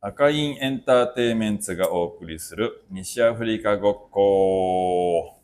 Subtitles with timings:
[0.00, 5.34] 赤インエンターテイメンツがお送りする西アフリカごっこ。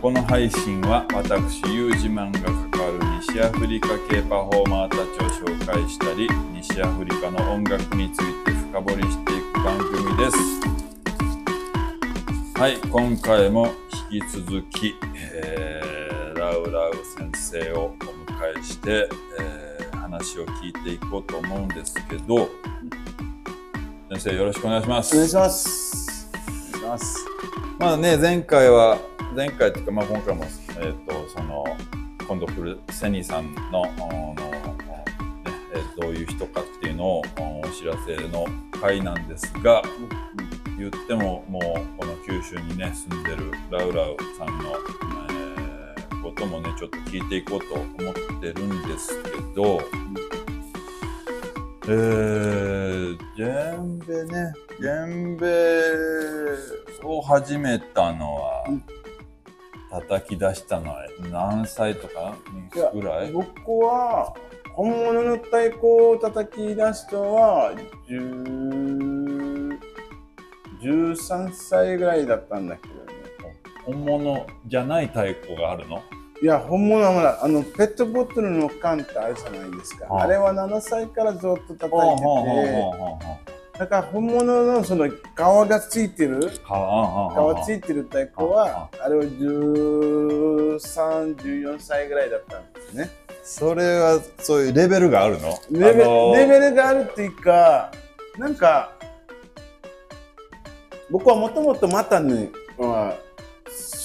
[0.00, 5.04] この配信は私、ユージマンが関わる西アフリカ系パフォーマーたちを
[5.46, 10.38] 紹介したり、西アフリカの音楽について深掘りしていく番組です。
[12.58, 13.68] はい、今回も
[14.10, 14.94] 引き続き、
[15.34, 18.09] えー、ラウラウ先生をお
[18.40, 19.70] 迎えして、えー
[20.00, 22.48] 話を聞いていこうと思うんですけど、
[24.10, 25.14] 先生よろしくお願いします。
[25.14, 26.30] お願いします。
[26.74, 27.26] お願いします。
[27.78, 28.98] まあね、前回は、
[29.36, 30.44] 前回っていうか、まあ今回も、
[30.80, 31.64] えっ、と、その、
[32.26, 35.04] 今度来るセニーさんの、あのね
[35.74, 37.22] えーどういう人かっていうのを
[37.62, 38.46] お知らせの
[38.80, 39.82] 回なんですが、
[40.76, 45.19] 言ってももうこの九州にね住んでるラウラウさんの、えー
[46.30, 49.80] こともねちょっと聞いていこうと思ってるんですけど、
[51.86, 55.46] えー、ジェンベねジェンベ
[57.02, 58.84] を始めたのは、うん。
[59.90, 62.36] 叩き出したのは何歳とか？
[62.94, 63.32] ぐらい？
[63.32, 63.48] 僕
[63.80, 64.32] は
[64.72, 67.72] 本物の太鼓を叩き出したのは
[68.08, 69.78] 10
[70.80, 73.00] 13歳ぐらいだったんだけどね。
[73.84, 76.00] 本物じゃない太鼓があるの？
[76.42, 80.06] いや、本物はまだ、あの、ペットボトルの缶ってあるじゃないですか。
[80.08, 81.90] あれは7歳からずっと叩いてて、
[83.78, 86.52] だから本物のその皮がついてる、皮
[87.64, 93.10] ついてる太鼓は、あれは13、14歳ぐらいだったんですね。
[93.42, 95.58] それはそういうレベルがあるの？
[95.70, 97.90] レベ,、あのーレベルがあるっていうか、
[98.38, 98.92] なんか、
[101.10, 103.14] 僕はもともとマタに、まあ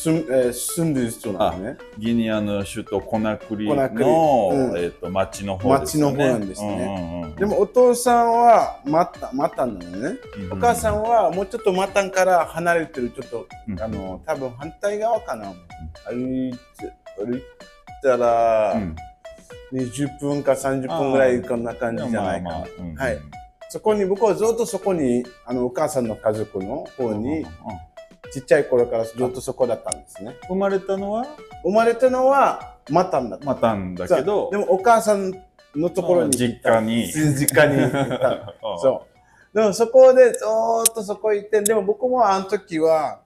[0.05, 1.77] 住んえー住んでる人なのね。
[1.97, 4.05] ギニアの首都コナクリコナクリ。
[4.05, 4.77] の、うん。
[4.77, 6.17] えっと町の方ですよね。
[6.17, 6.69] 町の方なんですね。
[6.69, 10.17] うんうんうんでもお父さんはマタマタなのね。
[10.37, 10.53] うん。
[10.53, 13.81] お母さんはもうちょっとマタンから離れてる、ちょっと、うん。
[13.81, 15.51] あの、多分反対側かな。
[16.07, 16.57] 歩いて、
[17.17, 17.41] 歩い
[18.01, 18.95] たら、うん。
[19.73, 22.49] 20分か30分ぐらいこんな感じじゃないかな。
[22.51, 23.17] まあまあうんはい。
[23.69, 27.45] そこに、僕はずっとそこに、あの、お母さんの家族の方うんうんに、
[28.33, 30.35] ちっちゃい頃からずっとそこだったんですね。
[30.47, 31.25] 生まれたのは？
[31.63, 33.45] 生まれたのはマタンだった。
[33.45, 35.31] またんだけど、でもお母さん
[35.75, 36.37] のところに。
[36.37, 38.53] 実家に実家に行った。
[38.81, 39.05] そ
[39.53, 39.57] う。
[39.57, 43.21] でもそこでずーっとそこ行って、でも僕もあの時は、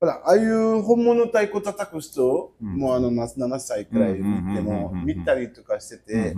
[0.00, 6.36] ほら、ああいう本物太鼓叩く人、うんもうあのな7歳くらい見てうんうんうんうんもうん見たりとかしてうんて、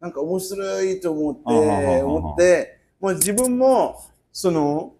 [0.00, 4.00] なんか面白いと思って、思って、もう自分も、
[4.32, 4.94] その、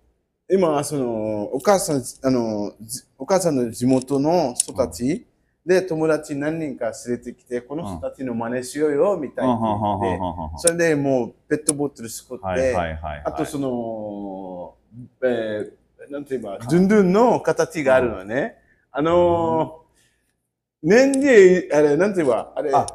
[0.53, 5.27] 今、その、お母さん、あの、じお母さんの地元の人たち
[5.65, 12.77] で友達何人か連れてきて、この人たちの真似しようよ、みたいうんに言って、それでもうペットボトル作って。
[13.25, 14.75] あとその、
[15.23, 18.57] えー、なんて言えば、ドゥンドゥンの形があるのね。
[18.91, 22.87] あのー、年で、あれ、なんて言えば、あれ、あ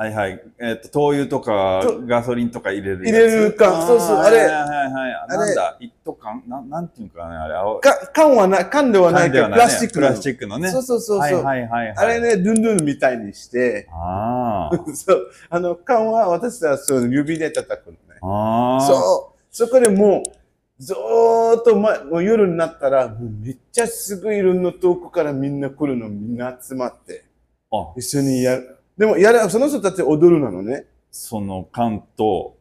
[0.00, 0.42] はいはい。
[0.58, 3.04] えっ、と、灯油とかとガソリンとか入れる。
[3.04, 5.14] 入れる缶そうそうあれはいはいはい。
[5.14, 6.42] あれなんだ、一斗缶？
[6.46, 10.70] なん、なんていうかね、あれ、青か缶はな、缶ではないけど、ねラスチックプラスチックのね。
[10.70, 11.44] そうそうそうそう。
[11.44, 11.94] はいはいはいはい。
[11.96, 12.20] あれ。
[12.20, 17.98] ね、ドゥンドゥンみたいにして、あー そう、あの、缶は私はそう指で叩くのね。
[18.22, 18.86] あー。
[18.86, 27.26] そう、そこでもう、ずーっと、ま、もう夜になったら、もうめっちゃすぐいろんな遠くからみんな来るの、みんな集まって、
[27.70, 28.78] あ、一緒にやる。
[29.00, 30.84] でも、やる、その人たち踊るなのね。
[31.10, 32.58] その缶と、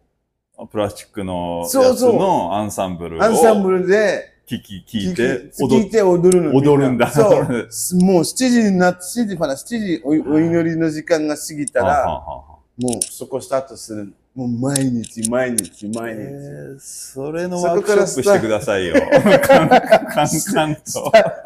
[0.72, 6.56] プラスチックのやつのアンサンブルをアンサンブルで、聞き、聞いて、聞踊っいて踊るの。
[6.56, 7.44] 踊るんだそう。
[8.02, 14.14] もう7時になって、7時、ほら、7時おお祈りの時間が過ぎたら、もうそこスタートする。
[14.40, 16.20] もう毎日、毎日、毎日。
[16.22, 18.96] えーそれのそワークショップ してくださいよ。
[18.96, 20.82] カンカンカンと。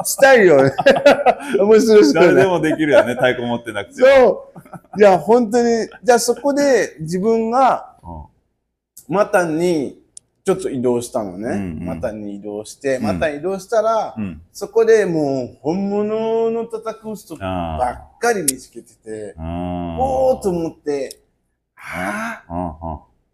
[0.05, 0.71] したいよね。
[1.59, 4.07] 面白い誰でもできるよね、太鼓持ってなくても。
[4.07, 4.51] そ
[4.95, 4.99] う。
[4.99, 8.07] いや、本当に、じゃあそこで自分がう
[9.11, 9.99] んマタンに
[10.45, 11.47] ちょっと移動したのね。
[11.49, 14.39] うんうんマタンに移動して、うんマタン移動したら、うん。
[14.51, 19.97] そこでもう本物の叩く人ばあっかり見つけてて、あ。
[19.99, 21.22] おーと思って、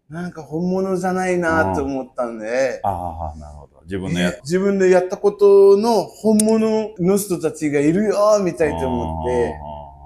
[0.08, 3.82] なんか本物じゃないなと思ったんで、ああ、なるほど。
[3.82, 9.54] 自分のやえ自分でやったことの本物の人たちがいるよみたいと思って、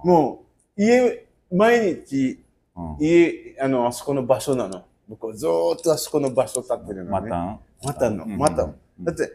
[0.07, 0.45] も
[0.77, 2.41] う家、毎日
[2.77, 2.97] うん。
[2.99, 4.85] 家、あの、あそこの場所なの。
[5.09, 7.29] 僕はずーっとあそこの場所立ってるのね。
[7.29, 7.61] またん？
[7.85, 8.75] またの、うんまたの。
[9.01, 9.31] だって、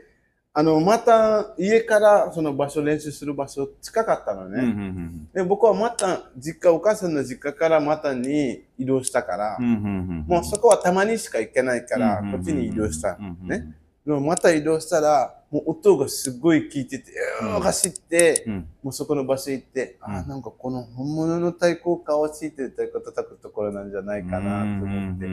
[0.60, 4.54] ああの、また家からその場所練習する場所近かったのうん。
[4.54, 4.60] ね。
[4.60, 9.66] うんうんで僕はまた実家、お母さんの実家からまたに移動したから、うん。
[9.66, 10.26] うんうんうん。
[10.28, 13.18] もうそこはたまにしか行けないから、うんこっちに移動した。
[13.20, 13.79] うんうんね。
[14.10, 17.12] でもまた移動したら、もう音がすごい聞いてて、
[17.44, 17.60] うん。
[17.60, 18.68] 走って、うん。
[18.82, 20.16] もうそこの場所行って、あうん。
[20.22, 25.28] ーなんかこの本物の太鼓を顔をついてる太鼓叩くところなんじゃないかなと思って、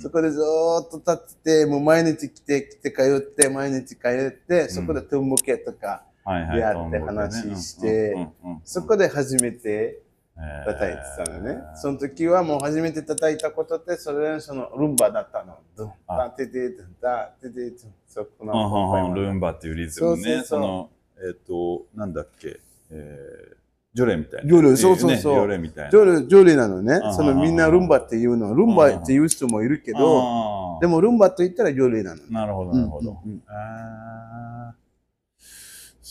[0.00, 0.42] そこでずー
[0.86, 6.56] っと立ってて、もう毎日来て、来て通って、毎日通って、そこでトンボケとか、はいはい。
[6.56, 8.28] 出会って話して
[8.64, 10.00] そこで初めて
[10.36, 11.62] 叩いてたのね。
[11.74, 15.58] その時はもう初めて叩いたことって、それそのルンバだったの。
[15.76, 19.32] ドン、あタテテテンタテテテンそこうんうんうんル。
[19.32, 20.22] ンバっていうリズムね。
[20.22, 20.90] そうそうそうその、
[21.26, 22.60] えっと、なんだっけ、
[22.90, 23.56] えー
[23.96, 24.46] ジョレみたいな。
[24.46, 25.90] ジョレそうそうそうジョレみたいな。
[25.90, 27.00] ジョレ、ジョレなのね。
[27.14, 28.54] そのみんなルンバって言うの。
[28.54, 32.20] ルンバって言う人もいるけど、でもルンバと言ったらジョレなの。
[32.28, 33.18] なるほど、なるほど。
[33.24, 34.74] うんうんうんあ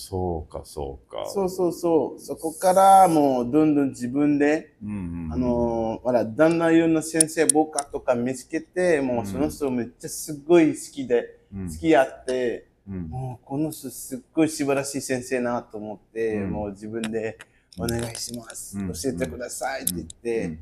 [0.07, 1.25] そうか、そうか。
[1.25, 2.19] そうそうそう。
[2.19, 5.34] そこからもうどんどん自分で、うんうんうん。
[5.34, 17.40] あのー、ほら、だんだんいろんな先生、ボカとか見つけて、もうその人めっちゃすっごい好きで、うん、付き合って、うんもうこの人すっごい素晴らしい先生なと思って、うんもう自分で
[17.80, 20.60] お願いします、うん教えてくださいって言って、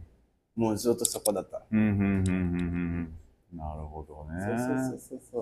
[0.55, 1.65] もうずっとそこだった。
[1.69, 1.77] な
[3.75, 4.39] るほどね。
[4.57, 5.41] そうそうそうそ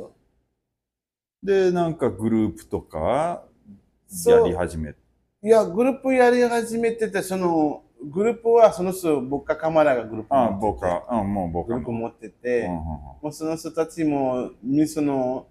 [1.43, 1.45] う。
[1.45, 3.43] で、なんかグループとか
[4.25, 4.93] やり始め。
[4.93, 4.99] て。
[5.43, 10.81] いや、グループやり始めてて、その、グループはその人、僕かカマラがグループああ、持ってて。
[10.81, 12.81] 僕は、うん、もう僕はグループ持ってて、うんうん
[13.21, 15.47] もうその人たちも、みその、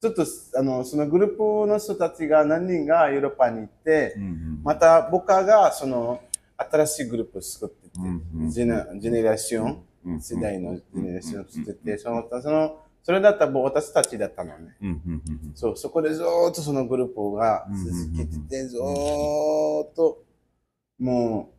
[0.00, 0.24] ちょっと、
[0.54, 6.20] あの、そのグループの人たちが何人がヨーロッパに行って、うんうんまた僕がその、
[6.56, 14.76] 新しいグループを作ってて、うんうんジェネジェネレーション、うん世代のジェネレーションを作ってて、その、その、それだったらもう私たちだったのね。
[15.54, 20.22] そう、そこでずーっとそのグループが続けてて、ずーっと、
[20.98, 21.54] もう、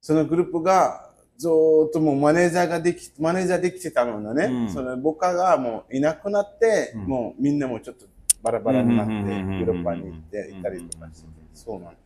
[0.00, 4.44] そのグループが、ずーっともうマネージャーができ、マネージャーできてたのね。
[4.44, 8.06] うんその僕がもういなくなって、うんもうみんなもちょっと
[8.42, 11.98] バラバラになって、ヨーロッパに行っていたりとかして、そうなんで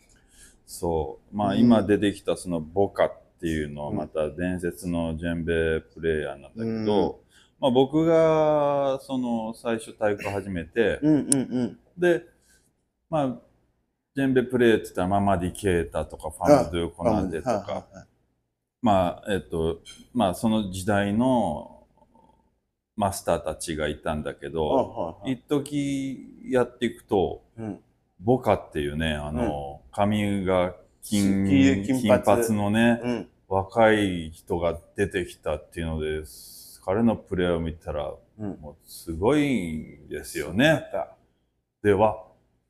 [0.67, 0.79] す。
[0.79, 1.37] そう。
[1.37, 7.21] まあ、うん今出てきたそのボカっていうのはうんまた伝説のジェンベプレイヤーなんだけど、
[7.61, 11.79] まあ僕がその最初太鼓始めて、うんうんうん。
[11.99, 12.25] で、
[13.11, 13.39] まあ、
[14.17, 18.11] ジェンベプレイって言ったらママディケータとかファムドゥコナンデとか、はい
[18.83, 19.81] まあ、えっと、
[20.15, 21.87] まあその時代の
[22.97, 26.19] マスターたちがいたんだけど、一時
[26.49, 27.81] やっていくと、うん。
[28.21, 31.47] ボカっていうね、あの、髪が金
[31.85, 32.23] 金髪。
[32.23, 33.29] 髪のね、うん。
[33.49, 36.25] 若い人が出てきたっていうので、
[36.91, 38.59] 彼のプレーを見たら、うん。
[38.61, 40.83] もうすごいんですよね。
[41.85, 42.25] では、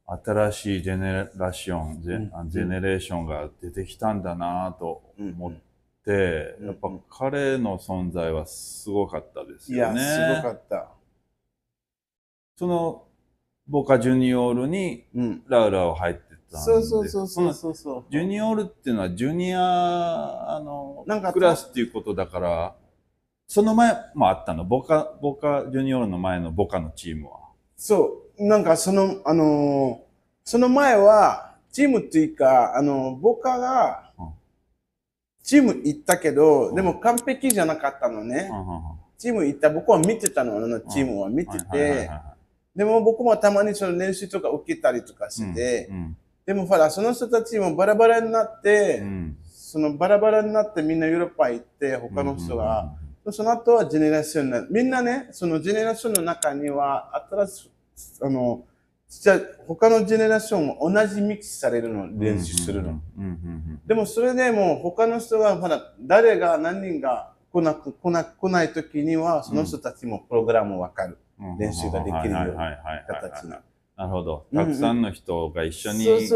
[0.06, 5.52] 新しいジェネラーション、ジェジェネレーションが出てきたんだなとうん思っ
[6.04, 10.00] て、うんやっぱ彼の存在はすごかったですよね。
[10.00, 10.90] すごかった。
[12.56, 13.06] その、
[13.68, 15.42] ボカジュニオールにうん。
[15.48, 18.04] ラウラを入ってたんでそうそうそうそうのそうそう。
[18.10, 22.76] ジュニオールっていうのはジュニアあのクラスっていうことだから、
[23.52, 24.64] その前もあったの？
[24.64, 27.40] ボカ、ボカジュニオールの前のボカのチームは？
[27.76, 30.10] そう、なんかその、あのー
[30.44, 34.28] その前は、チームっていうか、あの、僕がうん、
[35.42, 36.74] チーム行ったけど、うん。
[36.76, 38.52] でも完璧じゃなかったのね。
[39.18, 42.36] チーム行った、僕は見てたの、あのチームは見てて、は
[42.76, 45.90] でも僕もたまにその練習とか受けたりとかして、
[46.46, 49.36] でもほら、その人たちもバラバラになって、うん。
[49.44, 52.92] そのバラバラになってみんなヨーロッパ行って、他の人が、
[53.30, 54.68] その後はジェネレーションになる。
[54.70, 57.70] みんなね、そのジェネレーションの中には、新しい、
[58.22, 58.64] あの、
[59.08, 63.00] じゃ他のジェネレーションも同じミックスされるの、練習するの。。
[63.86, 73.60] でもそれでも他の人が、まだ誰が何人が来なく、来な来ない時には、その人たちもプログラムわかるうん練習ができるような形な。
[74.00, 74.46] なるほど。
[74.54, 76.26] たくさんの人が一緒に練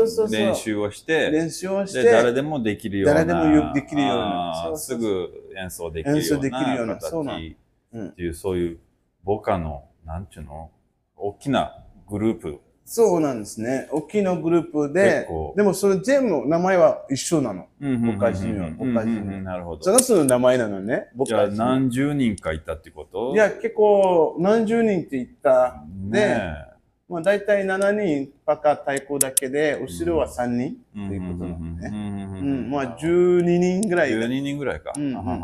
[0.54, 3.24] 習をして、練習をしで誰て、でもできるような。
[3.24, 7.54] 誰でもよできるようなすぐ演奏できるような演奏できるような形そうなん
[7.94, 8.78] うんっていう、そういう、
[9.22, 10.70] ボカの、なんていうの？
[11.16, 12.58] 大きなグループ。
[12.84, 13.88] そうなんですね。
[13.90, 17.68] 大きなグループででもそれ全部名前は一緒なの。
[17.80, 19.10] ボカジュニアボカジ
[19.42, 19.82] なるほど。
[19.82, 21.08] その人の名前なのね。
[21.14, 23.32] 僕じゃあたちの何十人かいたってこと？
[23.32, 25.82] いや、結構何十人って言った。
[26.10, 26.73] ね
[27.08, 31.08] まあ大体7人パカ太鼓だけで、後ろは3人え。
[31.08, 31.90] ということなのね。
[31.90, 34.26] ねうん、まあ12人ぐらいだ。
[34.26, 34.92] 12人ぐらいか。
[34.96, 35.42] うんうん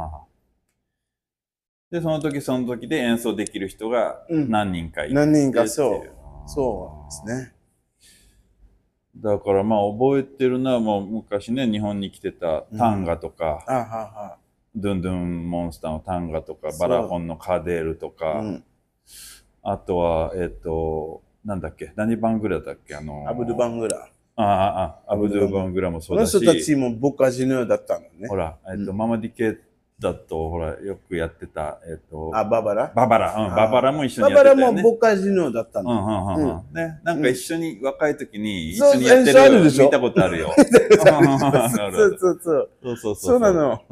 [1.90, 6.11] で、その時その時で演奏できる人がうん何人かいて何人かそう
[6.47, 7.52] そうですね。
[9.17, 14.37] だからまあ覚えてるのはもう昔ね、日本に来てたタンガとか、あはは。
[14.75, 18.64] ドゥンドゥンモンスターのタンガとか、バラホンのカデールとか、うん。
[19.62, 24.09] あとは、えっ、と、なんだっけ、何バングラだっけ、あのアブドゥ・バングラ。
[24.37, 28.37] ああ、あアブドゥバングラもそこのうだし、人たちもボカジヌーだったのねほ。
[28.37, 29.59] ら、えっ、と、うんママディケ
[29.99, 32.92] だと、ほら、よくやってた、えっ、と、あ、ババラ？
[32.94, 34.82] ババラ、うん、あババラも一緒ババラにやってたよね。
[34.82, 35.92] もボカジヌーだったうんの。
[35.92, 36.75] うんうんうん。
[36.75, 40.52] ね、なんか一緒に、若い時に一緒にやってるるでしょ見たことあるよ。
[40.56, 42.70] そうるそうそう。
[42.82, 43.14] そうそうそう。
[43.16, 43.52] そうな。
[43.52, 43.82] の。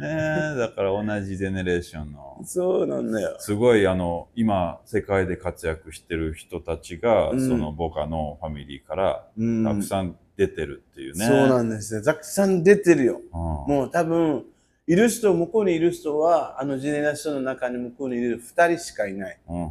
[0.00, 2.40] ねだから同じジェネレーションの。
[2.44, 3.36] そうなんだよ。
[3.38, 11.26] すごいあの今世界で活躍してる人たちが、うんそのボカのファミリーからうんたくさん出てるっていうね。
[11.26, 12.02] そうなんですよ。
[12.02, 13.20] たくさん出てるよ。
[13.32, 14.44] うんもう多分、
[14.86, 19.38] いる人、向こうにいる人は、あのジェネレーションの中に向こうにいる二人しかいない。
[19.46, 19.70] うんうんうん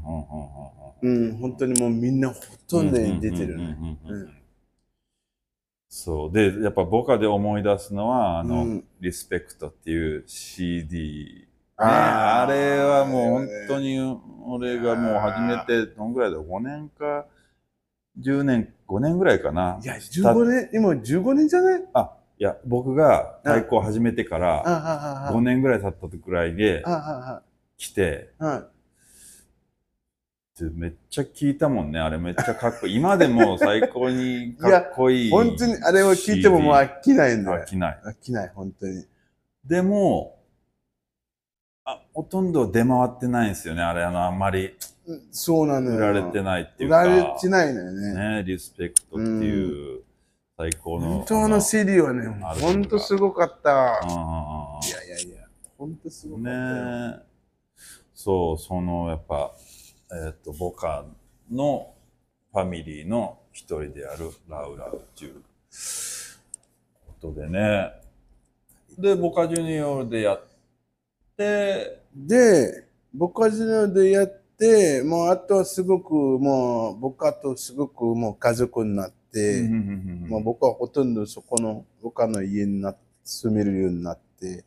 [1.01, 2.36] うんうん、本当にもうみんなほ
[2.67, 3.98] とんどに出てるうんね。
[5.89, 6.32] そう。
[6.32, 8.84] でやっぱボカで思い出すのはあの、うん。
[9.00, 12.50] リスペクトっていう CD ね、あー。
[12.50, 14.00] あれはもう本当に
[14.46, 17.25] 俺がもう初めてどんぐらいだ？5年か
[18.20, 19.79] ？10年5年ぐらいかな。
[19.82, 21.84] いや、15年、今15年じゃない？
[21.94, 26.84] あいや僕が太鼓を始めてかあらはは5年ぐらい経ったぐらいで
[27.77, 28.29] 来て
[30.73, 37.65] めっちゃ聞いたもんねあれめっちゃかっこいい今でも最高に かっこいい本当にあれを聞いてももう飽きないんだよ飽。
[37.65, 39.05] きない飽きない、本当に。
[39.65, 40.37] でも
[41.85, 44.75] あほとんど出回ってないんですよねあれあのあんまり
[45.07, 45.97] うんそうなのよ。
[45.97, 48.13] 売られてないっていう売か、られてないのよね。
[48.39, 50.01] ね、リスペクトっていう
[50.57, 51.07] 最高の。
[51.19, 52.27] 本当あの CD はね、
[52.59, 53.69] 本当すごかった。
[53.69, 55.47] いやいやいや、
[55.77, 57.11] 本当すごかったよ。
[57.11, 57.19] ね
[58.13, 59.53] そう、そのやっぱ、
[60.11, 61.05] えっ、と、ボカ
[61.51, 61.93] の
[62.53, 65.41] ファミリーの一人であるラウラウっていう
[67.05, 67.91] ことでね。
[68.97, 70.43] で、ボカジュニオールでやっ
[71.35, 79.67] て、で、僕はジュニでやって、もうあとはすごくもう僕とすごくもう家族になって、
[80.29, 84.63] まあ、僕はほとんどそこの僕の家にな住めるようになって、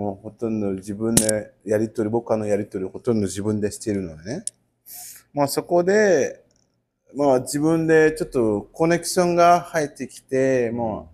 [0.00, 4.44] もうほとんど自分でやりとり、僕のやりとりほとんど自分でしているのね。
[5.34, 6.42] まあそこで、
[7.14, 11.12] まあ自分でちょっとコネクションが入ってきて、も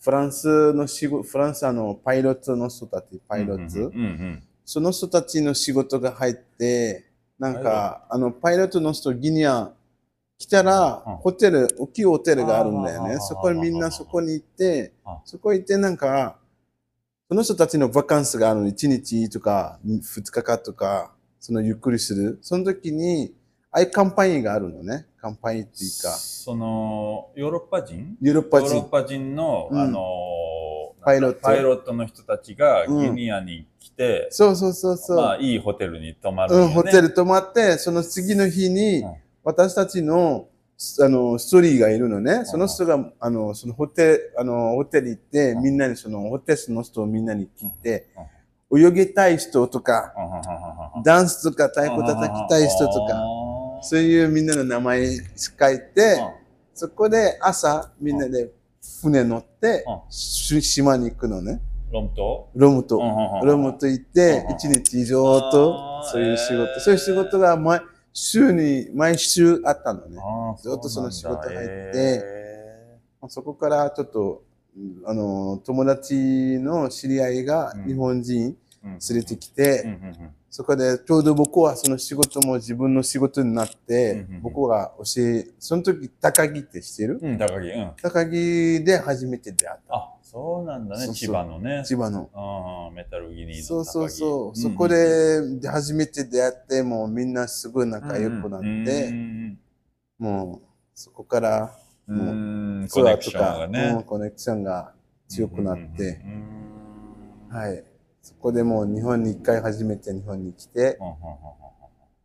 [0.00, 3.90] うフランスの仕事、フランスあのパイロットの人たち、パイロット、
[4.66, 7.06] その人たちの仕事が入って、
[7.38, 9.72] なんか、あの、パイロットの人、ギニア
[10.38, 11.16] 来たら、うん。
[11.16, 13.16] ホテル、大きいホテルがあるんだよね。
[13.18, 16.38] そこにみんなそこに行ってあ、そこ行ってなんか、
[17.34, 22.38] その人たちのバカンスがあるの、1日とか、2日間とか、そのゆっくりする。
[22.42, 23.34] その時に、
[23.72, 25.06] ああいうカンパニーがあるのね。
[25.20, 28.16] カンパニーっていうか、その、ヨーロッパ人？
[28.22, 28.88] ヨーロッパヨーロッ人。
[28.88, 30.00] パ人の、うんあの
[31.04, 35.16] パイロットパイロットの人たちがうんギニアに来て、そうそうそうそう。
[35.16, 40.46] まあ、いいホテルに泊まるうん、ホテル泊まって、その次の日にうん、私たちの、
[41.00, 42.44] あの、ストーリーがいるのね。
[42.44, 48.08] その人が、あの、そのホテル、あの、ホテル行って、うんみんなに、その、ホテルの人をみんなに聞いて、
[48.76, 50.12] 泳ぎたい人とか、
[51.04, 53.22] ダンスとか太鼓叩きたい人とか、
[53.82, 55.20] そういうみんなの名前書
[55.70, 56.20] いて、
[56.74, 58.50] そこで朝、みんなで
[59.02, 61.60] 船乗って島に行くのね。
[61.92, 62.98] ロムとロムと。
[62.98, 66.80] ロロムと行ってう、ん一日以上とそういう仕えー事。
[66.80, 67.80] そういう仕事が毎
[68.14, 70.20] 週に、毎週あったのね。
[70.62, 72.24] ずっとその仕事入ってて、
[73.28, 74.42] そこからちょっと、
[74.76, 76.14] うんあの、友達
[76.60, 77.86] の知り合いがうん。
[77.86, 79.98] 日本人連連れてきて、
[80.50, 87.18] そこでちょうど僕はその仕事も自分の仕事になって僕が教え、その時高木って知ってる？
[87.20, 87.92] うん、高木、うん。
[88.00, 91.84] 高木で初めて出会っあ、そうなんだね、千葉のねた。。
[91.84, 92.90] 千葉の。
[92.90, 93.64] うん、メタルギニーの高木。
[93.64, 94.52] そうそうそう。
[94.52, 99.58] んそこ、でで初めて出会って、もうみんなすごい仲良くなっうて、ん
[100.18, 101.74] もうそこから
[102.06, 104.02] うんうツコネクションアーとか、がねうん。
[104.04, 104.92] コネクションが
[105.26, 106.20] 強くなって、
[107.50, 107.84] うん、はい。
[108.24, 110.96] そこでもう日本に一回初めて日本に来て、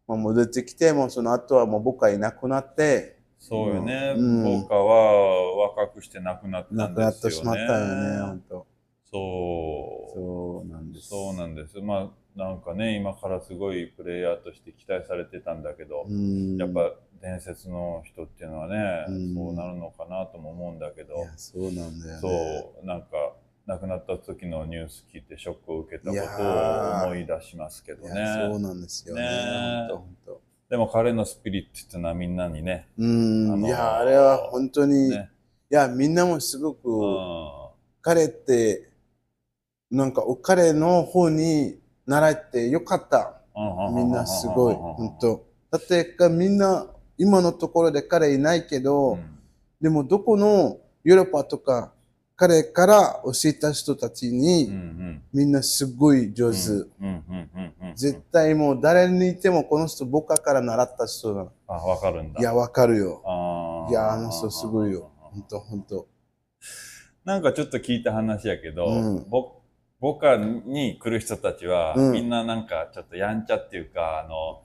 [0.08, 4.16] まあ、戻ってきて、もうその後はもう僕はいなくなって、そうよね。
[4.18, 4.78] うん僕は
[5.76, 6.94] 若くして亡くなったんですよね。
[6.94, 8.68] 亡くなってしまったよね、本当。
[9.12, 10.20] そう。
[10.20, 11.10] そうなんです。
[11.10, 11.82] そうなんです。
[11.82, 22.20] まあ、なんかね、今からすごいプレイヤーとして期待されてたんだけど、うんやっぱ伝説の人っていうのはね、うんそうなるのかなとも思うんだけどそうなんだよね。
[22.22, 23.08] そう、なんか、
[23.70, 27.02] 亡くなった時のニュース聞いてショックを受けたことー。
[27.04, 28.50] を思い出しますけどね。
[28.50, 29.22] そうなんですよね。
[29.22, 29.88] ね。
[29.92, 30.40] 本当本
[30.72, 35.30] でも彼のスピリットっていうのはみんなにね、うん、あのーいや、あれは本当に、ね。
[35.72, 37.52] いや、みんなもすごく、うん。
[38.02, 38.90] 彼って、
[39.92, 43.40] なんか、彼の方に習ってよかった。
[43.94, 45.46] みんなすごい、本当。
[45.70, 46.88] だってか、みんな、
[47.20, 49.40] 今のところで彼いないけど、うん。
[49.80, 51.94] でもどこのヨーロッパとか、
[52.40, 56.58] 彼から教えた人たちに、んみんなすごい上手。
[57.96, 61.48] 絶対もう誰にいてもこの人僕から習った人だ。
[61.68, 62.40] あ、わかるんだ。
[62.40, 63.22] いや、わかるよ。
[63.90, 65.12] いや、あの人すごいよ。
[65.20, 66.08] 本当本当
[67.26, 68.88] なんかちょっと聞いた話やけど、
[70.00, 74.62] 僕らに来る人たちは、うんみんななんかちょっとやんちゃっていうか、あの、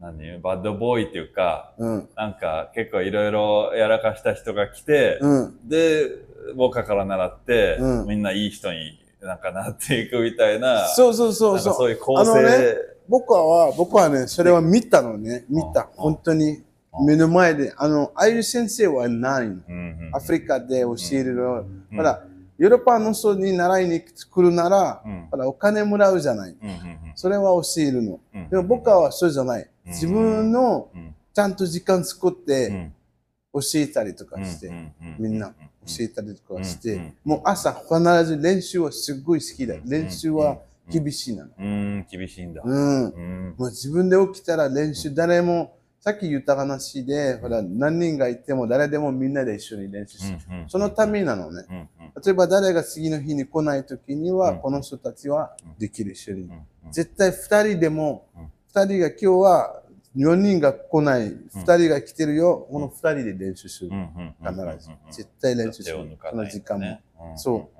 [0.00, 2.08] 何言うバッドボーイっていうか、うん。
[2.16, 5.68] なんか結構いろいろやらかした人が来て、うん。
[5.68, 11.74] で、僕らから習って、うんみんないい人になんかなっていくみたいな、そうそうそうそう。
[11.74, 12.74] そういう構成、あのね
[13.08, 15.44] 僕は、僕はね、それは見たのね。
[15.48, 15.82] 見た。
[15.82, 16.62] うん本当に
[16.92, 17.72] うん目の前で。
[17.76, 19.54] あの、ああいう先生はないの。
[19.68, 21.60] うんうんアフリカで教えるの。
[21.60, 22.22] うんほら、
[22.58, 26.56] ヨーロッパの人に習いに来るなら、うんほら、お金もらうじゃない。
[26.60, 28.20] うんうんそれは教えるの。
[28.34, 29.62] うんでも僕はそうじゃない。
[29.62, 32.92] うん自分のうんちゃんと時間作っうてん
[33.52, 34.70] 教えたりとかして、
[35.18, 35.52] みんな
[35.96, 39.74] 教えたりとかして、うんもう朝必ず練習はすっごい好きだ。
[39.84, 40.58] 練習は
[40.90, 41.50] 厳しいなの。
[41.58, 42.62] うん、厳しいんだ。
[42.64, 43.04] うん。
[43.04, 50.38] うんもう自分で起きたら練習、誰も、さっき言った話で、ほら、何人がいても誰でもみんなで一緒に練習する。
[50.68, 51.88] そのためなのね。
[52.24, 56.42] 例えば誰が次の日に来ない時には、うんこの人たちはできる一緒に。
[56.42, 59.82] うん絶対二人でもうん、二人が今日は
[60.18, 63.90] 4人が来ない、二人が来てるよ、この二人で練習する。
[63.90, 63.94] う。
[63.94, 64.34] ん。
[64.40, 64.90] 必ず。
[65.10, 66.18] 絶対練習する。
[66.20, 67.00] この時間も。
[67.14, 67.70] もそ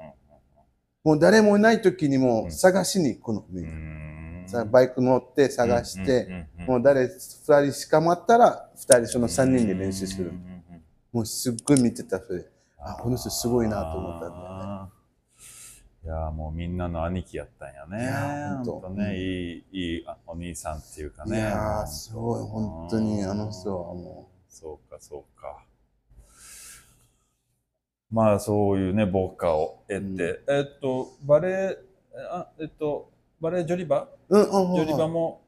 [1.04, 1.08] う。
[1.08, 2.52] もう誰もいない時にうもん。
[2.52, 3.44] 探しに行くの。
[3.50, 4.44] みうんん。
[4.46, 10.32] さバイク乗って探して、もう誰二人しか待ったら、二人その三人で練習する。
[11.12, 12.46] もうすっごい見てたそれ。
[12.78, 14.97] あ、この人すごいなと思ったんだよね。
[16.08, 18.02] いやーもうみんなの兄貴やったんやね。
[18.02, 21.36] いやーほんとほんとね、いい、いいあお兄さんっていうかね。
[21.36, 25.62] いやー、すごい、本当にあの人はもそうか、そうか。
[28.10, 31.76] まあ、そういうね、ボッカを得て、うんえっと、バレエ、
[32.32, 34.08] あ、えっと、バレエジョリバ？
[34.30, 34.38] う。
[34.38, 34.76] うん、うん、うん。
[34.76, 35.42] ジョリバも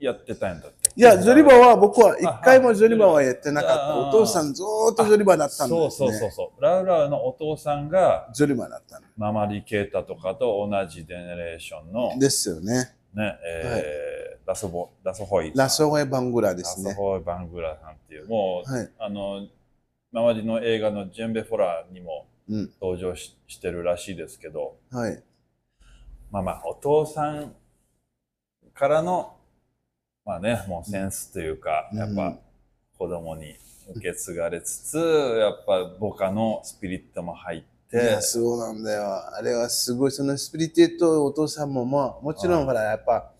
[0.00, 0.90] やってたんだって。
[0.96, 3.96] いや、ジョリバは僕は一回もジョリバはやってなかった。
[3.96, 6.16] お父さんずーっとジョリバだったんですそうね。
[6.16, 6.62] そうそうそう。
[6.62, 9.06] ラウラウのお父さんが、ジョリバだったの。
[9.16, 12.94] ママリケータとかと同じジェネレーションの、ね、ですよね。
[13.16, 14.08] えー
[14.48, 15.52] ラソボ、ラソホイ。
[15.54, 16.88] ラソホエバングラですね。
[16.88, 18.90] ラソホイバングラさんっていう、もう、はい。
[18.98, 19.46] あの、
[20.10, 22.70] 周りの映画のジェンベフォラにもうん。
[22.80, 25.22] 登場ししてるらしいですけど、はい。
[26.30, 27.54] まあまあ、お父さん
[28.72, 29.34] からの、
[30.28, 32.36] まあね、もうセンスというか、うんやっぱ
[32.98, 33.54] 子供に
[33.96, 39.34] 受け継がれつつ、やっぱボカのスピリットも入っいてや、、そうなんだよ。
[39.34, 40.10] あれはすごい。
[40.12, 43.32] そのスピリティとお父さんも、まあ、もちろうんんほら、やっぱ、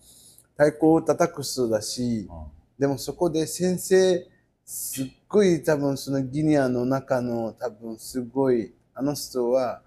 [0.57, 2.45] 太鼓を叩く人だし、うん
[2.79, 4.25] でもそこで先生、
[4.65, 9.83] すっごい多分そのギニアの中の多分すごい、あの人は、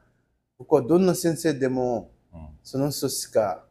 [0.58, 3.64] 僕はどんな先生でも、うんその人しか、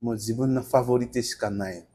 [0.00, 1.76] もう自分のファボリテしかない。
[1.76, 1.84] うん。
[1.84, 1.90] フ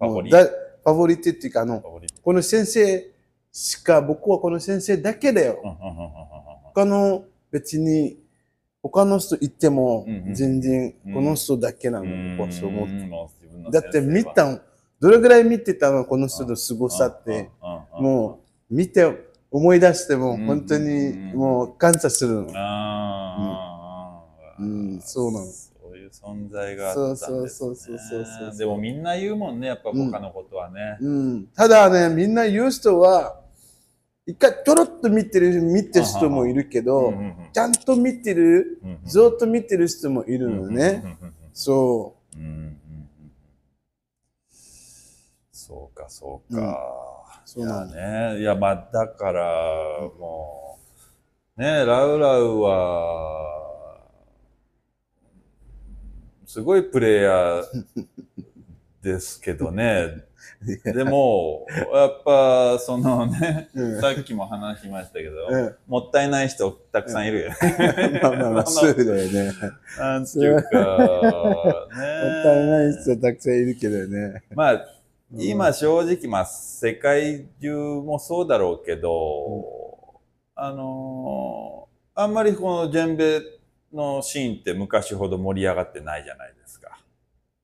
[0.00, 0.30] ァボリ。
[0.30, 1.80] うだファボリテっていうか、あの
[2.22, 3.10] この先生
[3.52, 5.60] しか、僕はこの先生だけだよ。
[6.74, 8.18] 他の別に、
[8.82, 11.14] 他の人言っても全然うん。
[11.14, 12.36] この人だけなの、うん。
[12.38, 13.70] 僕はそう思って。
[13.70, 14.60] だって見たの、
[15.00, 17.50] どれぐらい見てたの、この人の凄さって。
[17.92, 18.40] も
[18.70, 21.38] う見て、思い出してもうん本当にうん。
[21.38, 22.46] もう感謝するの。
[24.60, 25.00] うん。
[25.02, 25.46] そうなの
[26.10, 28.58] いう存在があったんです、ね、そうそうそうそうそうそう。
[28.58, 30.98] でもみんな言うもんね、やっぱ他のことはね。
[31.00, 33.40] うん、ただね、みんな言う人は、
[34.26, 41.02] 一回ちょろっと見てる、見てる人もいるけど、うんうんちゃんと見てる、うんうんずっと見てる人もいるのね。
[41.04, 42.38] うんうんうんそう。
[42.38, 42.70] んうんうんうん。
[45.50, 47.42] そうか、そうか。
[47.44, 48.40] そうなのいやね。
[48.40, 49.42] いや、まあ、だから、
[50.18, 50.78] も
[51.56, 53.59] う、ね、ラウラウは、
[56.50, 57.64] すごいプレイヤー
[59.04, 60.24] ですけどね。
[60.84, 60.92] う。
[60.92, 67.56] でも、やっぱ、そのね、うんさっきも話しましたけど、うんもったいない人たくさんいるよね。
[68.20, 69.52] まあまあまあ、そうだよね。
[69.96, 70.84] なんていうか、ね。
[70.84, 74.42] もったいない人たくさんいるけどね。
[74.52, 74.86] まあ、
[75.32, 80.18] 今正直、まあ、世界中もそうだろうけど、
[80.56, 83.40] あのーあんまりこのジェンベ
[83.92, 86.98] のシーンって昔ほど盛り上がってないじゃないですか。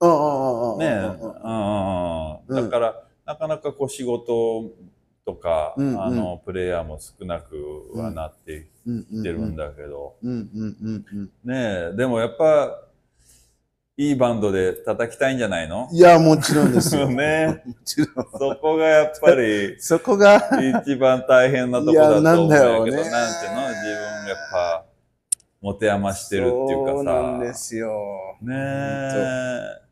[0.00, 1.18] うんうんうんねうんうんうん。
[1.18, 4.70] うんうんだから、なかなかこう仕事
[5.24, 6.02] とか、うんうん。
[6.02, 10.16] あのプレイヤーも少なくはなってうんきてるんだけど。
[10.22, 11.92] ねえ。
[11.96, 12.82] でもやっぱ
[13.98, 15.88] いいバンドで叩きたいんじゃないの？
[15.90, 17.08] いや、もちろんですよ。
[17.10, 18.06] ねもちろん。
[18.38, 20.36] そこがやっぱり そこが、
[20.84, 23.00] 一番大変なとこだと思うんだけど、なんていうの？
[23.00, 23.06] 自分
[24.28, 24.75] やっぱ
[25.60, 26.96] 持て余してるっていうかさ。
[26.96, 27.90] そうなんですよ。
[28.42, 29.86] ねえ。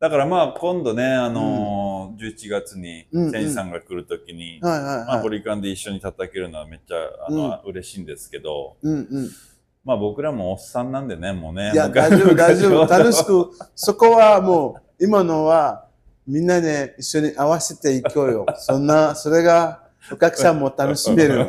[0.00, 5.22] だからまあ今度ね、あのー11月にうんうん千さんが来るときに、はいはいまあ、はい。
[5.22, 6.96] ホリカンで一緒に叩けるのはめっちゃ
[7.26, 9.30] あの、嬉しいんですけど、うんうん。
[9.84, 11.72] まあ僕らもおっさんなんでね、もうね。
[11.72, 12.98] いや、昔大丈夫、大丈夫。
[12.98, 15.86] 楽しく、そこはもう、今のは、
[16.26, 18.46] みんなで一緒に合わせていこうよ。
[18.58, 21.46] そんな、それが、お客さんも楽しめる。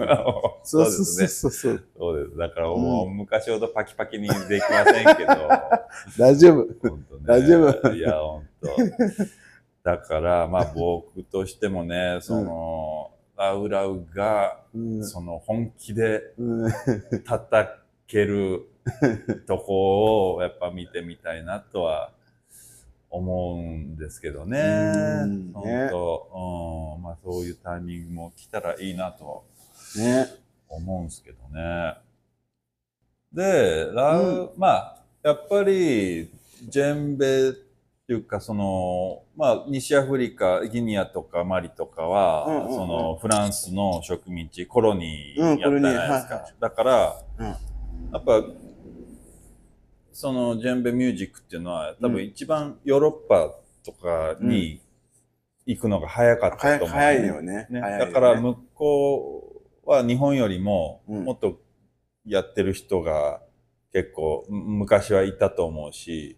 [0.64, 1.28] そそううそうですね。
[1.28, 1.84] そうそう。
[1.98, 2.38] そうです。
[2.38, 5.50] だからもう昔ほどパキパキにできませんけど、
[6.18, 6.68] 大丈夫。
[7.24, 8.70] 大丈夫いや、本当。
[9.84, 16.72] だから、まあ僕としてもね、その、ラウラウが、うんその本気でうん
[17.24, 17.70] 叩
[18.08, 18.70] ける
[19.48, 22.12] とこをやっぱ見てみたいなとは
[23.14, 24.60] 思うんですけどね。
[24.60, 25.52] うん。
[25.54, 29.46] 本ね当、うん、まあそういうタイミングも来たらいいなと
[29.98, 30.28] ね。
[30.68, 31.96] 思うんですけどね。
[33.32, 36.30] で、ラウ、まあ、やっぱり、
[36.68, 42.76] ジェンベっていうか、その、まあ、西アフリカ、ギニアとかマリとかは、うんうんうん。
[42.76, 46.54] その、フランスの植民地、コロニーうんやったじゃないですコロニーはい。
[46.60, 47.46] だから、うん。
[47.46, 47.58] や
[48.18, 48.44] っぱ、
[50.14, 53.52] その、ジェンベミュージックっていうのは、多分一番ヨーロッパ
[53.84, 54.80] とかに
[55.66, 57.68] 行くのが早かった早と思う、早いよね。
[57.70, 58.12] ね、早いよね。
[58.12, 61.24] だから向こうは日本よりもうん。
[61.26, 61.60] もっと
[62.26, 63.42] やってる人が
[63.92, 66.38] 結構む昔はいたと思うし、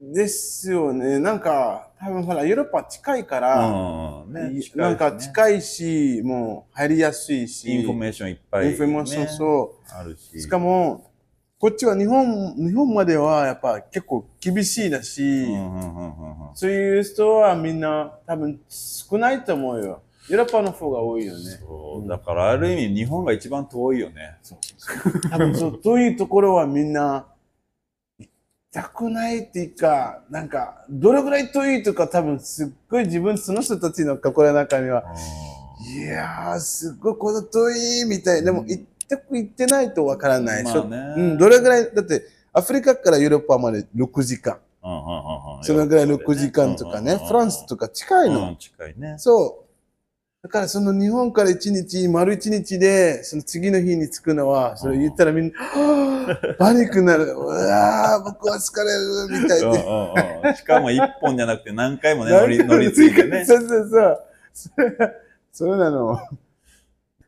[0.00, 1.18] ですよね。
[1.18, 3.70] なんか、多分ほら、ヨーロッパ近いかうら、
[4.24, 4.60] んねね。
[4.74, 9.94] なんか近いし、もう入りやすいし、インフォメーションいっぱい、ね、インフォメーションそう。
[9.94, 10.40] あるし。
[10.40, 11.09] しかも、
[11.60, 15.46] こっちは日本、日本まではやっぱ結構厳しいだし、
[16.54, 20.00] そういう人はみんな多分少ないと思うよ。
[20.30, 21.40] ヨーロッパの方が多いよね。
[21.60, 24.38] そうだからある意味日本が一番遠いよね。
[25.30, 27.26] 多分そう遠いところはみんな
[28.18, 28.30] 行き
[28.72, 35.04] たくないっていうか、なんか、どれぐらい遠いとか多分すっごい自分、その人たちの心の中には、
[35.94, 38.42] いやー、すっごいこの遠いみたい。
[38.42, 40.64] でも行ってく行ってないとわからない。
[40.64, 44.58] まあねうん、どれぐらい、だってアフリカからヨーロッパまで6時間。
[44.82, 48.48] うんうんうんうんそのぐらい6時間とかね、フランスとか近いの。
[48.48, 49.16] うん近いね。
[49.18, 49.70] そう。
[50.42, 55.54] だからその日本から1日、丸1日で、その次の日に着くのは、それ言ったらみんな、
[56.58, 57.24] パニックになる。
[57.24, 59.66] うわー僕は疲れる、みたいで。
[59.66, 59.78] うんうん
[60.48, 63.44] うんしかも一本じゃなくて何回もね乗り乗り継いでね。
[63.44, 64.18] そうそうそう。
[64.54, 65.14] それ
[65.52, 66.18] そうなの。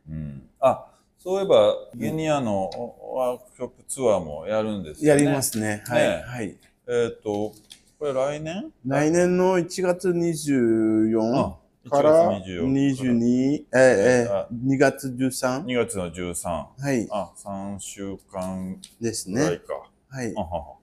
[0.09, 0.87] うん、あ
[1.23, 2.69] そういえばギニアの
[3.15, 5.23] ワークショップツアーもやるんですよね。
[5.23, 5.85] やりますね。
[5.87, 6.03] はい。
[6.03, 6.57] ねはい。
[6.89, 7.53] えっ、と
[8.01, 8.73] これ来年？
[8.85, 11.57] 来年の1月24あ
[11.89, 15.65] から1月24 22、えええあえ2月13。
[15.65, 17.09] 2月の13はい。
[17.13, 19.43] あ3週間ですね。
[19.43, 19.75] ぐらいか。
[20.09, 20.41] はいあ。
[20.41, 20.75] はは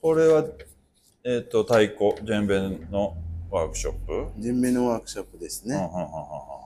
[0.00, 0.44] これは
[1.24, 3.14] えっ、と太鼓ジェンベの
[3.50, 5.74] ワークショップ、人名のワークショップですね。
[5.74, 6.57] うんうんう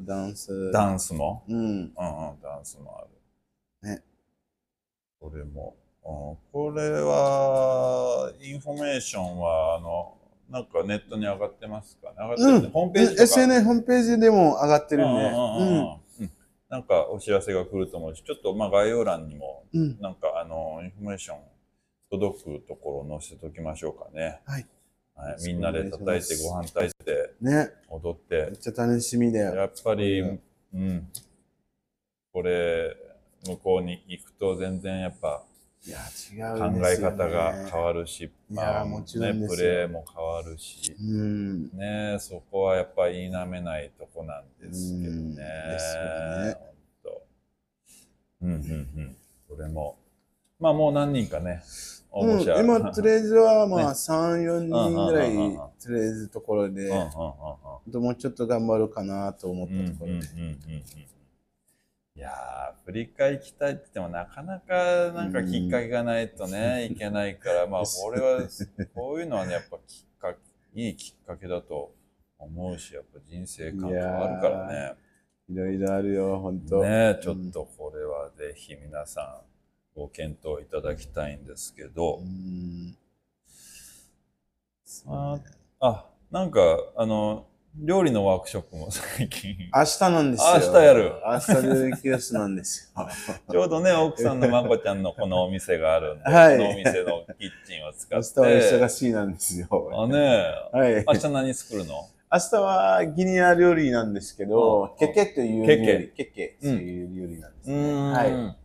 [0.00, 0.52] うんダンス。
[0.52, 1.56] うんダンスも、うん。
[1.56, 3.02] うんうん、ダンスもあ
[3.84, 3.88] る。
[3.90, 4.02] ね。
[5.20, 5.76] これも。
[5.76, 10.18] うんこれは、インフォメーションは、あの、
[10.50, 12.10] なんかネットに上がってますか？
[12.10, 12.70] ね上がってるね、うん。
[12.70, 13.22] ホームページ。
[13.22, 16.30] SNS ホームページでも上がってるうんうんうん
[16.68, 19.64] なんかお知らせが来ると思うし、ちょっとまあ概要欄にも。
[20.00, 21.38] なんかあの、インフォメーション
[22.10, 24.40] 届くところを載せておきましょうかね。
[24.44, 24.66] はい。
[25.14, 27.70] はい、みんなで叩いてご飯炊いてね。
[27.88, 29.54] 踊っめってちゃ楽しみだよ。
[29.54, 30.40] やっぱり、う
[30.74, 31.08] うん。
[32.32, 32.96] これ、
[33.46, 35.44] 向こうに行くと全然やっぱ
[35.86, 35.98] いや、
[36.32, 36.92] 違考うね。
[36.92, 41.70] え方が変わるし、いやもちろんプレーも変わるし、うん。
[41.76, 45.42] ね、そこはやっぱり否めないとこなんですけどうんね。
[45.44, 46.02] ですよ
[46.46, 47.26] ねほんと
[48.42, 49.16] うんうんうん。
[49.48, 49.98] それも、
[50.58, 52.40] まあもう何人かね、応うん。
[52.42, 55.32] 今、とりあえずは、まねあ、3、4人ぐらい、
[55.82, 60.26] とりあえずところで、もうちょっと頑張るかなと思ったところで。
[62.16, 68.40] いやー、アフリカ行きたいって言っても、なかなかなんかきっかけがないとね、行けないから、まあ、 これは、
[68.94, 71.92] こういうのはね、やっぱきっかけ、いいきっかけだと
[72.38, 74.94] 思うし、やっぱ人生観変わるからね。
[75.48, 76.82] いろいろあるよ、本当。
[76.82, 79.53] ねちょっとこれはぜひ皆さん
[79.94, 82.96] ご検討いただきたいんですけどう、ん。
[84.84, 85.40] そ
[85.80, 86.60] あ、なんか、
[86.96, 89.56] あの、料理のワークショップも最近。
[89.74, 90.46] 明日なんですよ。
[90.54, 93.06] 明日やる明日でリクエストなんですよ。
[93.50, 98.88] ちょうどね、奥さんのまこちゃんのこのお店があるんで、はいこのお店のキッチンを使明っ日は忙て。
[98.88, 99.68] しいなんですよ。
[99.92, 101.04] あねはい。
[101.06, 102.08] 明日何作るの？
[102.32, 106.08] 明日はギニア料理なんですけどうん、ケケというケケ料理。
[106.16, 108.12] ケケという料理なんですうね。
[108.12, 108.63] はい。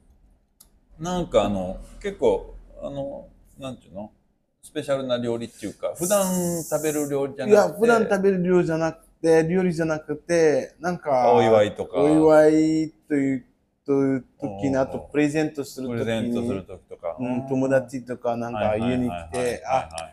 [1.00, 4.12] なんかあの、結構、あの、なんていうの？
[4.62, 7.52] スペシャルな料理っていうか、普段食べる料理じゃなくて。
[7.52, 11.98] いや、普段食べる料理じゃなくて、料理じゃなくて、なんか、お祝いとか。
[11.98, 13.46] お祝いという
[13.86, 17.16] という時に、あとプレゼントするプ時に、レゼントするときとか。
[17.20, 20.12] うん、友達とかなんか家に来て、あ、あ、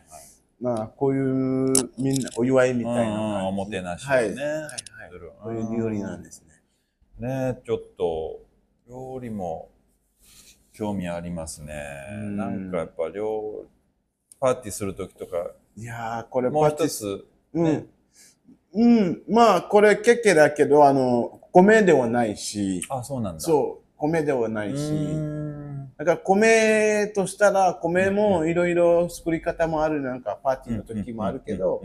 [0.61, 3.44] まあ、こういうみんなお祝いみたいな。
[3.46, 4.29] おもてなしをねはい。
[4.29, 4.77] はいはい
[5.42, 6.42] こういう料理なんです
[7.18, 7.29] ね。
[7.29, 8.40] ねちょっと
[8.88, 9.68] 料理も
[10.77, 11.83] 興味ありますね。
[12.11, 13.65] うんなんかやっぱ料
[14.39, 17.89] パーティーするときとか、いやー、これもう一つ、うん。
[18.75, 19.23] うん。
[19.29, 23.41] まあ、これケケだけど、あの、米ではないし、あ、そうなんだ。
[23.41, 24.93] そう、米ではなういし。
[25.97, 31.83] だから米としたら、米もいろいろ作り方もある、なんかパーティーの時もあるけど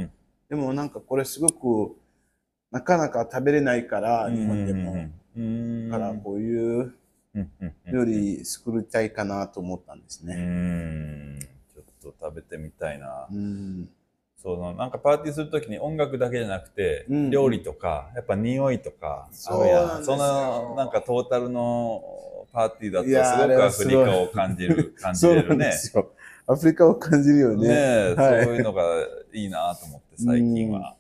[0.49, 1.95] でもなんかこれすごく、
[2.71, 5.89] なかなか食べれないから、うん日本でも。
[5.89, 6.93] だからこういう
[7.91, 10.35] 料理作りたいかなと思ったんですうね。
[10.35, 11.39] ん
[11.73, 13.27] ちょっと食べてみたいな。
[13.31, 13.89] うん。
[14.37, 22.03] そのなんかパーティーするときに音楽だけじゃなくて、うん料理とか、やっぱ匂いとか、そうなんですよそのなんかトータルの
[22.51, 25.65] パーティーだとすごくアフリカを感じる、 感じるね。
[25.65, 26.11] ですよ。
[26.47, 27.67] アフリカを感じるよね。
[27.67, 28.83] ねえ、はいそういうのが
[29.31, 30.95] いいなと思って最近は。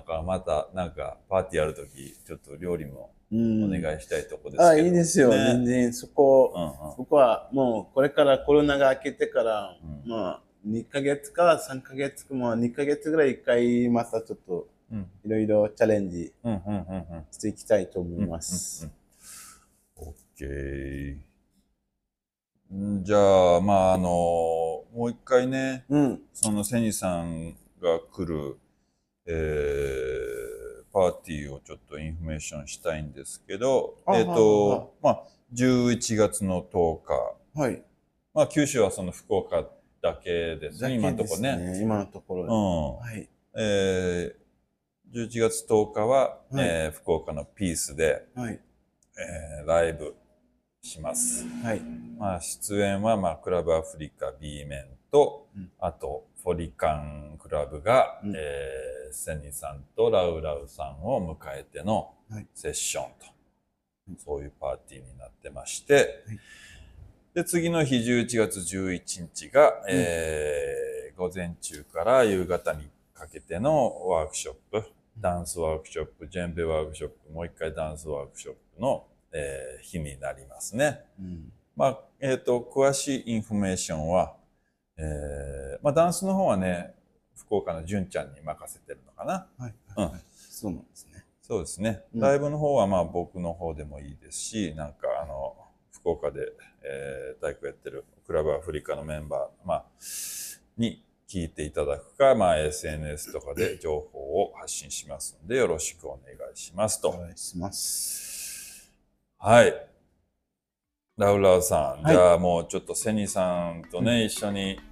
[0.00, 4.64] だからまたなんかパーティーやるとき、ちょっと料理もうんお願いしたいとこですけど。
[4.64, 5.28] あ、いいですよ。
[5.30, 16.32] ね全然そこ、うんうんそこはもうこれからコロナが明けてから、うんまあ2ヶ月か3ヶ月か、まあ2ヶ月ぐらい一回またちょっとうんいろいろチャレンジ
[17.30, 18.84] していきたいと思いまうんす。
[18.84, 18.92] うん
[20.02, 20.08] うん。
[20.08, 21.30] オッケー。
[23.00, 26.22] んじゃあ、まあ、あの、もう一回ね、うん。
[26.32, 27.50] そのセニさん
[27.82, 28.56] が来る、
[29.32, 35.22] えー、パーティーをちょっとインフォメーションしたいんですけど、あえっ、はと、まあ、
[35.54, 37.00] 11月の10
[37.54, 37.82] 日、はい。
[38.34, 39.64] まあ、九州はその福岡
[40.02, 41.56] だけですね、今のところね。
[41.56, 41.80] ね。
[41.80, 42.98] 今のところ。
[43.02, 43.06] うん。
[43.06, 43.28] はい。
[43.56, 48.60] えー、11月10日は、はいえー福岡のピースで、はい。
[49.18, 50.16] えーライブ
[50.82, 51.44] します。
[51.62, 51.80] はい。
[52.18, 58.34] まあ、出演は、まあ、クラブアフリカ B 面と、うんあと、フォリカンクラブが、うん。
[58.36, 62.46] えーセニさんとラウラウさんを迎えてのはい。
[62.54, 63.26] セッションと、
[64.08, 66.38] うんそういうパーティーになってまして、はい。
[67.34, 70.80] で、次の日11月11日が、えー
[71.16, 74.82] 午前中から夕方にかけてのワークショップ、
[75.18, 81.00] ダンスワークショップ、ジェンベワークショップ、もう一回ダンスワークショップの、えー日になりますね。
[81.18, 81.52] うん。
[81.76, 84.34] まあ、えっ、と、詳しいインフォメーションは、
[85.02, 86.94] えーまあ、ダンスの方はね、
[87.34, 89.46] 福岡の純ちゃんに任せてるのかな。
[89.58, 89.74] はい。
[89.96, 91.24] うんはいそうなんですね。
[91.40, 92.02] そうですね。
[92.14, 95.56] うんライブの方はまあ僕の方でもいいですし、なんかあの、
[95.90, 99.84] 福岡で、えー、大工やってるクラブアフリカのメンバー、まあ、
[100.76, 107.08] に聞いていただくか、まあ SNS とかで情報を発信しますので、よろしくお願いしますと。
[107.08, 108.92] お願いします。
[109.38, 109.74] はい。
[111.16, 114.89] ラウラウさん、はいじゃあもうちょっとセニさんとね、一緒にうんうん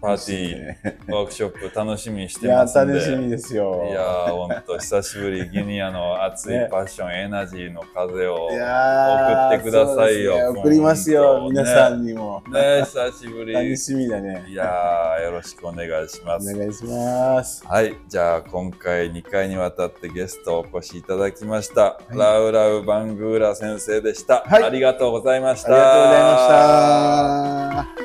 [0.00, 2.94] パーティー、ワークショップ楽しみにしてますんで。
[2.94, 3.86] 楽しみですよ。
[3.88, 8.48] いやー、ほんと久しぶり、ギニアの熱いねパッション、エナジーの風を。
[8.48, 12.42] 送ってくださいよ送りますよ、皆さんにも。
[12.50, 13.52] 久しぶり。
[13.52, 14.44] 楽しみだね。
[14.48, 16.52] いやー、よろしくお願いしおます。
[16.52, 17.64] 願いします。
[17.64, 25.68] はい、じゃあ今回2回にわたってゲストお越しいただきました、いラウラウ・バングーラ先生でした、はいありがとうございました。
[25.68, 26.22] ありがとうござい
[27.84, 28.01] ました。